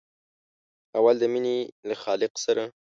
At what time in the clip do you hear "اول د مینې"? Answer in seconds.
0.97-1.57